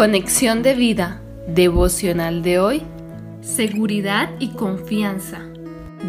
Conexión 0.00 0.62
de 0.62 0.72
vida, 0.72 1.20
devocional 1.46 2.42
de 2.42 2.58
hoy, 2.58 2.82
seguridad 3.42 4.30
y 4.38 4.48
confianza. 4.48 5.42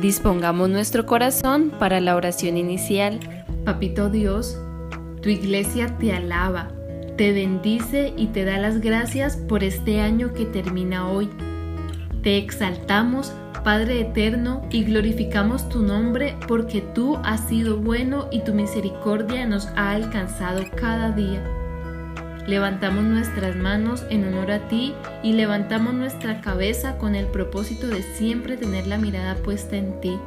Dispongamos 0.01 0.69
nuestro 0.69 1.05
corazón 1.05 1.73
para 1.77 1.99
la 1.99 2.15
oración 2.15 2.55
inicial. 2.55 3.19
Papito 3.65 4.09
Dios, 4.09 4.57
tu 5.21 5.27
iglesia 5.27 5.97
te 5.97 6.13
alaba, 6.13 6.69
te 7.17 7.33
bendice 7.33 8.13
y 8.15 8.27
te 8.27 8.45
da 8.45 8.59
las 8.59 8.79
gracias 8.79 9.35
por 9.35 9.61
este 9.61 9.99
año 9.99 10.31
que 10.31 10.45
termina 10.45 11.09
hoy. 11.09 11.29
Te 12.23 12.37
exaltamos, 12.37 13.33
Padre 13.65 13.99
eterno, 13.99 14.65
y 14.71 14.85
glorificamos 14.85 15.67
tu 15.67 15.83
nombre 15.83 16.37
porque 16.47 16.79
tú 16.79 17.17
has 17.25 17.45
sido 17.49 17.75
bueno 17.75 18.29
y 18.31 18.39
tu 18.45 18.53
misericordia 18.53 19.45
nos 19.45 19.67
ha 19.75 19.91
alcanzado 19.91 20.63
cada 20.77 21.11
día. 21.11 21.43
Levantamos 22.47 23.03
nuestras 23.03 23.55
manos 23.55 24.03
en 24.09 24.27
honor 24.27 24.51
a 24.51 24.67
ti 24.67 24.93
y 25.21 25.33
levantamos 25.33 25.93
nuestra 25.93 26.41
cabeza 26.41 26.97
con 26.97 27.15
el 27.15 27.27
propósito 27.27 27.87
de 27.87 28.01
siempre 28.01 28.57
tener 28.57 28.87
la 28.87 28.97
mirada 28.97 29.35
puesta 29.35 29.75
en 29.75 29.99
ti. 30.01 30.17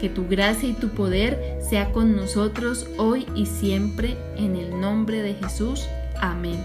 Que 0.00 0.08
tu 0.08 0.26
gracia 0.26 0.68
y 0.68 0.72
tu 0.72 0.88
poder 0.88 1.58
sea 1.60 1.92
con 1.92 2.16
nosotros 2.16 2.88
hoy 2.96 3.26
y 3.34 3.46
siempre 3.46 4.16
en 4.36 4.56
el 4.56 4.80
nombre 4.80 5.22
de 5.22 5.34
Jesús. 5.34 5.86
Amén. 6.20 6.58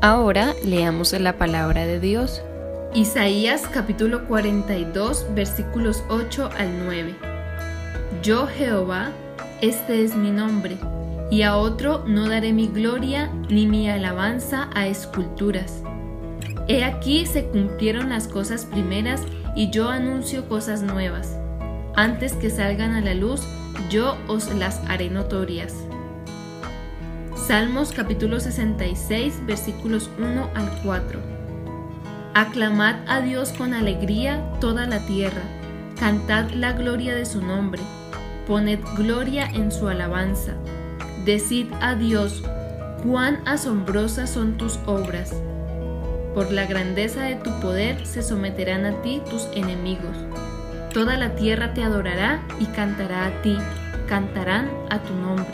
Ahora 0.00 0.54
leamos 0.64 1.12
la 1.12 1.36
palabra 1.36 1.86
de 1.86 2.00
Dios. 2.00 2.42
Isaías 2.94 3.68
capítulo 3.70 4.26
42 4.26 5.26
versículos 5.34 6.02
8 6.08 6.50
al 6.56 6.86
9. 6.86 7.14
Yo 8.22 8.46
Jehová, 8.46 9.10
este 9.60 10.02
es 10.02 10.14
mi 10.14 10.30
nombre 10.30 10.78
y 11.30 11.42
a 11.42 11.56
otro 11.56 12.04
no 12.06 12.28
daré 12.28 12.52
mi 12.52 12.68
gloria 12.68 13.30
ni 13.48 13.66
mi 13.66 13.88
alabanza 13.90 14.70
a 14.74 14.86
esculturas. 14.86 15.82
He 16.68 16.84
aquí 16.84 17.26
se 17.26 17.46
cumplieron 17.46 18.10
las 18.10 18.28
cosas 18.28 18.64
primeras 18.64 19.22
y 19.54 19.70
yo 19.70 19.88
anuncio 19.88 20.48
cosas 20.48 20.82
nuevas. 20.82 21.36
Antes 21.94 22.34
que 22.34 22.50
salgan 22.50 22.94
a 22.94 23.00
la 23.00 23.14
luz, 23.14 23.42
yo 23.90 24.16
os 24.28 24.52
las 24.54 24.80
haré 24.88 25.10
notorias. 25.10 25.74
Salmos 27.34 27.92
capítulo 27.92 28.40
66 28.40 29.46
versículos 29.46 30.10
1 30.18 30.50
al 30.54 30.70
4. 30.82 31.20
Aclamad 32.34 32.96
a 33.06 33.20
Dios 33.20 33.52
con 33.52 33.72
alegría 33.72 34.44
toda 34.60 34.86
la 34.86 34.98
tierra, 35.06 35.42
cantad 35.98 36.50
la 36.50 36.72
gloria 36.72 37.14
de 37.14 37.24
su 37.24 37.40
nombre, 37.40 37.80
poned 38.46 38.80
gloria 38.96 39.46
en 39.46 39.72
su 39.72 39.88
alabanza 39.88 40.54
Decid 41.26 41.66
a 41.80 41.96
Dios, 41.96 42.44
cuán 43.02 43.40
asombrosas 43.46 44.30
son 44.30 44.56
tus 44.56 44.78
obras. 44.86 45.34
Por 46.36 46.52
la 46.52 46.66
grandeza 46.66 47.24
de 47.24 47.34
tu 47.34 47.50
poder 47.58 48.06
se 48.06 48.22
someterán 48.22 48.84
a 48.84 49.02
ti 49.02 49.20
tus 49.28 49.48
enemigos. 49.52 50.16
Toda 50.94 51.16
la 51.16 51.34
tierra 51.34 51.74
te 51.74 51.82
adorará 51.82 52.46
y 52.60 52.66
cantará 52.66 53.26
a 53.26 53.42
ti, 53.42 53.58
cantarán 54.06 54.70
a 54.88 55.00
tu 55.00 55.14
nombre. 55.14 55.50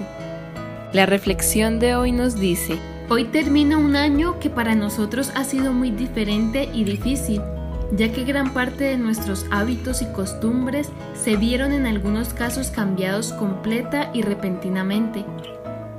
La 0.92 1.06
reflexión 1.06 1.78
de 1.78 1.96
hoy 1.96 2.12
nos 2.12 2.38
dice, 2.38 2.78
hoy 3.08 3.24
termina 3.24 3.78
un 3.78 3.96
año 3.96 4.38
que 4.40 4.50
para 4.50 4.74
nosotros 4.74 5.32
ha 5.34 5.44
sido 5.44 5.72
muy 5.72 5.90
diferente 5.90 6.68
y 6.74 6.84
difícil, 6.84 7.40
ya 7.92 8.12
que 8.12 8.24
gran 8.24 8.52
parte 8.52 8.84
de 8.84 8.98
nuestros 8.98 9.46
hábitos 9.50 10.02
y 10.02 10.12
costumbres 10.12 10.90
se 11.14 11.36
vieron 11.36 11.72
en 11.72 11.86
algunos 11.86 12.34
casos 12.34 12.70
cambiados 12.70 13.32
completa 13.32 14.10
y 14.12 14.20
repentinamente. 14.20 15.24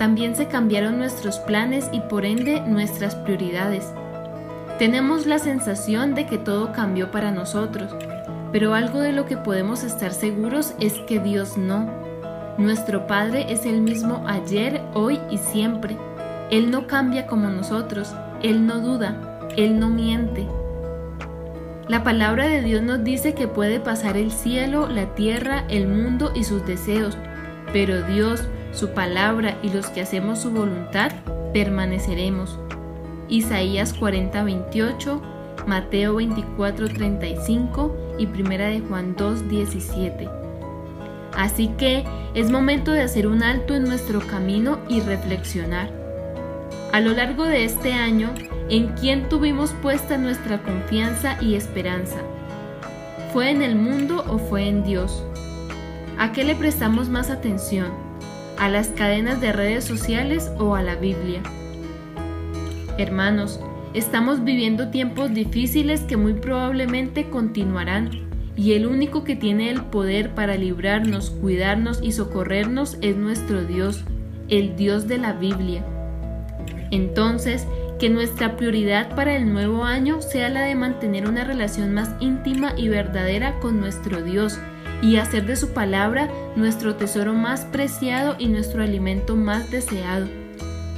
También 0.04 0.36
se 0.36 0.48
cambiaron 0.50 0.98
nuestros 0.98 1.40
planes 1.40 1.88
y 1.94 2.02
por 2.02 2.26
ende 2.26 2.60
nuestras 2.60 3.16
prioridades. 3.16 3.94
Tenemos 4.78 5.26
la 5.26 5.40
sensación 5.40 6.14
de 6.14 6.26
que 6.26 6.38
todo 6.38 6.74
cambió 6.74 7.10
para 7.10 7.32
nosotros, 7.32 7.96
pero 8.52 8.74
algo 8.74 9.00
de 9.00 9.14
lo 9.14 9.26
que 9.26 9.38
podemos 9.38 9.82
estar 9.86 10.12
seguros 10.12 10.76
es 10.82 10.96
que 11.08 11.22
Dios 11.22 11.58
no. 11.58 11.90
Nuestro 12.58 13.08
Padre 13.08 13.46
es 13.48 13.66
el 13.66 13.80
mismo 13.80 14.26
ayer, 14.28 14.82
hoy 14.94 15.22
y 15.32 15.38
siempre. 15.38 15.96
Él 16.52 16.70
no 16.70 16.86
cambia 16.86 17.26
como 17.26 17.48
nosotros, 17.48 18.14
Él 18.42 18.68
no 18.68 18.82
duda, 18.82 19.16
Él 19.56 19.80
no 19.80 19.90
miente. 19.90 20.46
La 21.88 22.04
palabra 22.04 22.50
de 22.50 22.62
Dios 22.62 22.82
nos 22.82 23.06
dice 23.06 23.36
que 23.36 23.48
puede 23.48 23.80
pasar 23.80 24.18
el 24.18 24.34
cielo, 24.34 24.90
la 24.90 25.16
tierra, 25.16 25.64
el 25.70 25.88
mundo 25.88 26.34
y 26.36 26.44
sus 26.44 26.66
deseos, 26.66 27.18
pero 27.72 28.02
Dios, 28.02 28.50
su 28.74 28.90
palabra 28.90 29.58
y 29.62 29.70
los 29.70 29.88
que 29.88 30.02
hacemos 30.02 30.40
su 30.40 30.52
voluntad, 30.52 31.12
permaneceremos. 31.54 32.60
Isaías 33.30 33.94
40, 33.94 34.44
28, 34.44 35.22
Mateo 35.68 36.16
24, 36.16 36.90
35 36.90 37.96
y 38.20 38.26
1 38.26 38.50
de 38.50 38.82
Juan 38.88 39.16
2, 39.16 39.50
17. 39.50 40.30
Así 41.36 41.70
que 41.78 42.04
es 42.34 42.52
momento 42.52 42.92
de 42.92 43.02
hacer 43.02 43.28
un 43.28 43.44
alto 43.44 43.76
en 43.76 43.84
nuestro 43.84 44.20
camino 44.20 44.80
y 44.88 45.02
reflexionar. 45.02 45.90
A 46.92 47.00
lo 47.00 47.12
largo 47.12 47.46
de 47.46 47.66
este 47.66 47.94
año, 47.94 48.30
¿en 48.70 48.90
quién 48.90 49.30
tuvimos 49.30 49.72
puesta 49.82 50.18
nuestra 50.18 50.62
confianza 50.62 51.38
y 51.42 51.56
esperanza? 51.56 52.18
¿Fue 53.32 53.50
en 53.50 53.64
el 53.64 53.76
mundo 53.76 54.24
o 54.28 54.38
fue 54.38 54.68
en 54.68 54.84
Dios? 54.84 55.24
¿A 56.20 56.32
qué 56.34 56.44
le 56.44 56.54
prestamos 56.54 57.10
más 57.10 57.32
atención? 57.32 58.03
¿A 58.58 58.70
las 58.70 58.88
cadenas 58.90 59.42
de 59.42 59.52
redes 59.52 59.84
sociales 59.84 60.52
o 60.58 60.76
a 60.76 60.82
la 60.82 60.96
Biblia? 60.96 61.42
Hermanos, 62.98 63.60
estamos 63.94 64.44
viviendo 64.44 64.90
tiempos 64.90 65.34
difíciles 65.34 66.02
que 66.02 66.18
muy 66.18 66.34
probablemente 66.34 67.30
continuarán 67.30 68.12
y 68.56 68.74
el 68.74 68.86
único 68.86 69.24
que 69.24 69.36
tiene 69.36 69.70
el 69.70 69.82
poder 69.82 70.36
para 70.36 70.56
librarnos, 70.56 71.32
cuidarnos 71.32 72.00
y 72.02 72.12
socorrernos 72.12 72.98
es 73.02 73.18
nuestro 73.18 73.66
Dios, 73.66 74.06
el 74.48 74.76
Dios 74.76 75.08
de 75.08 75.18
la 75.18 75.34
Biblia. 75.34 75.84
Entonces, 76.92 77.66
que 78.00 78.10
nuestra 78.10 78.56
prioridad 78.56 79.16
para 79.16 79.36
el 79.36 79.52
nuevo 79.52 79.84
año 79.84 80.22
sea 80.22 80.50
la 80.50 80.62
de 80.62 80.76
mantener 80.76 81.28
una 81.28 81.44
relación 81.44 81.94
más 81.94 82.12
íntima 82.20 82.74
y 82.78 82.88
verdadera 82.90 83.60
con 83.60 83.80
nuestro 83.80 84.22
Dios, 84.22 84.60
y 85.04 85.18
hacer 85.18 85.46
de 85.46 85.56
su 85.58 85.74
palabra 85.74 86.30
nuestro 86.56 86.96
tesoro 86.96 87.34
más 87.34 87.66
preciado 87.66 88.38
y 88.40 88.48
nuestro 88.48 88.82
alimento 88.82 89.36
más 89.36 89.70
deseado, 89.70 90.28